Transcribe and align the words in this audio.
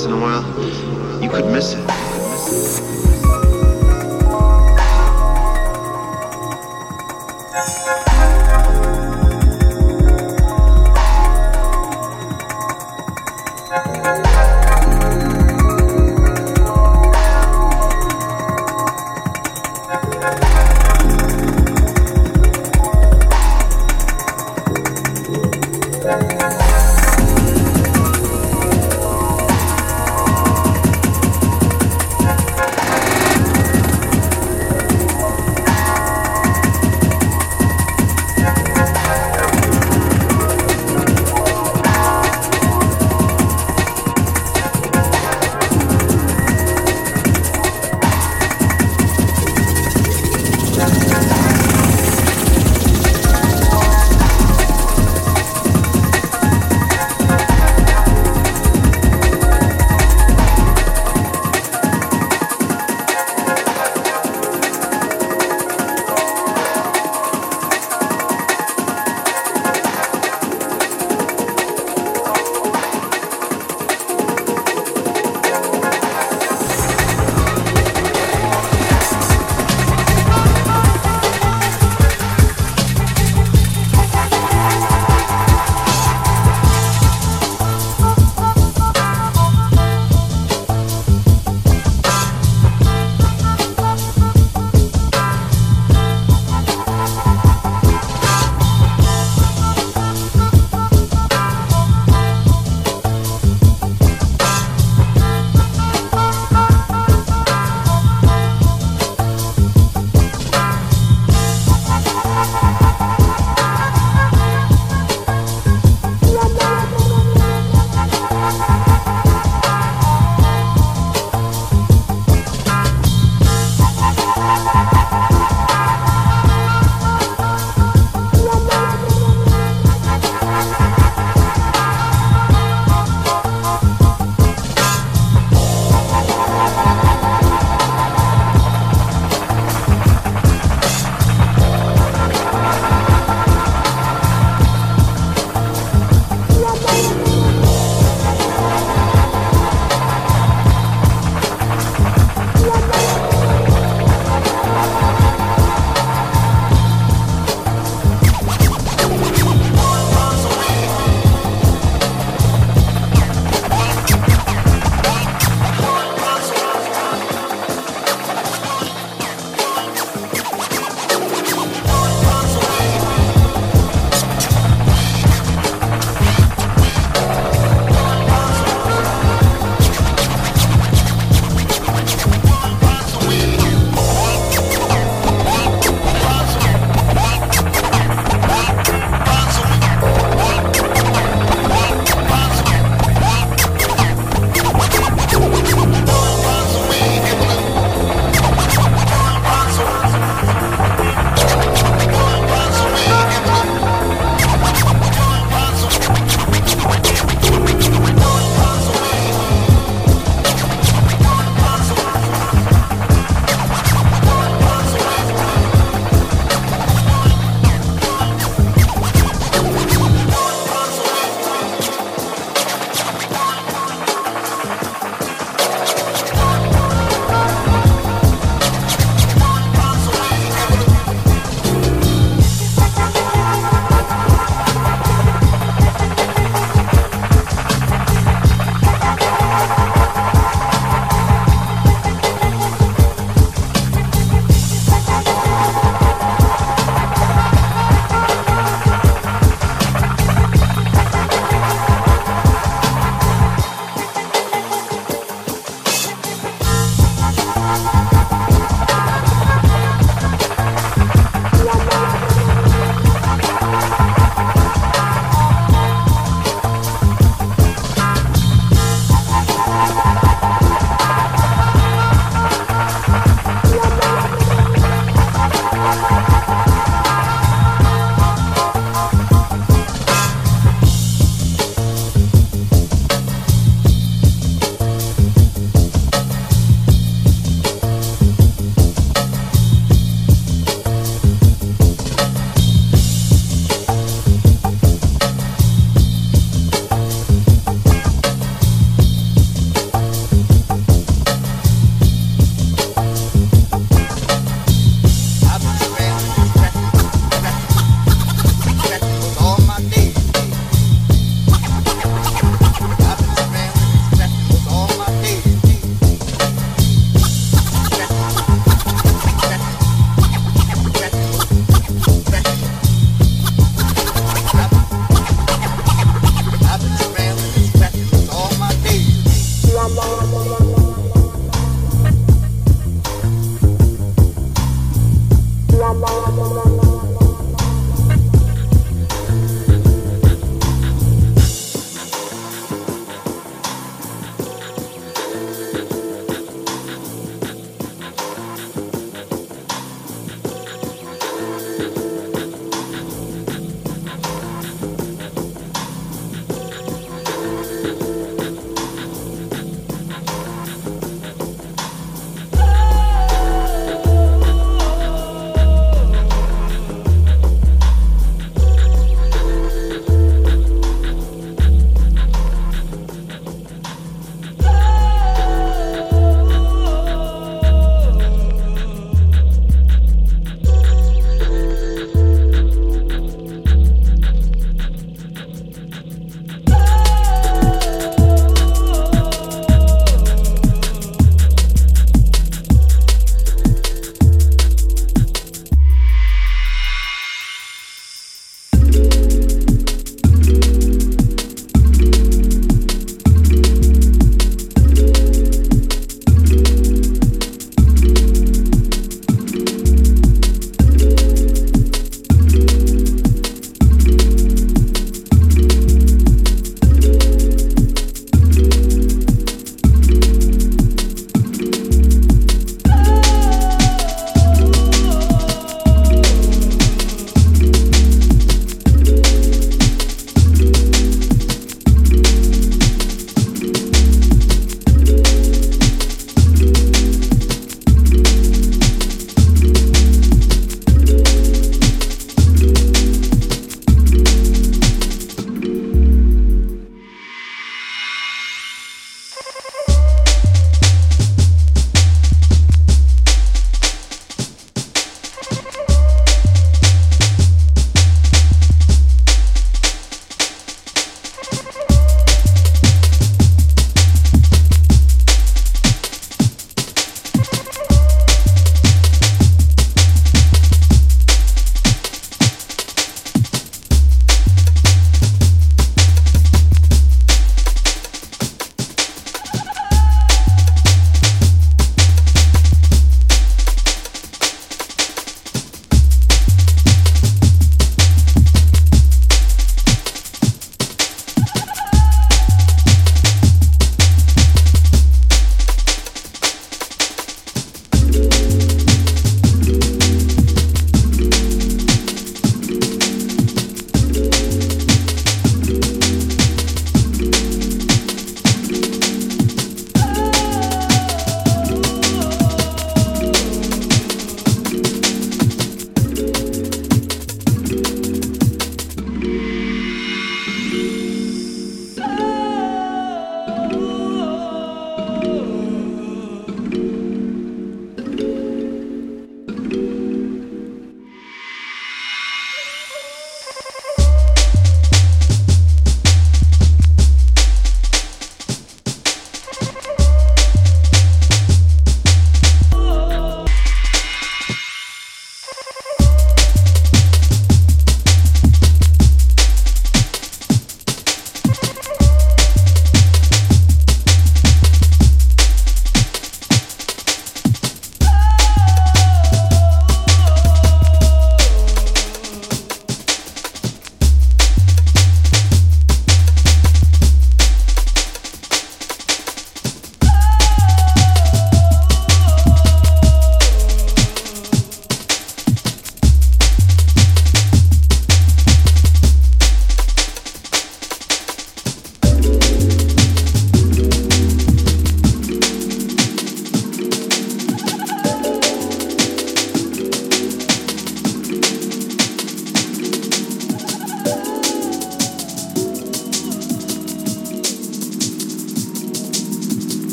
once 0.00 0.06
in 0.06 0.18
a 0.18 0.22
while, 0.22 0.29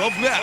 of 0.00 0.20
now. 0.20 0.37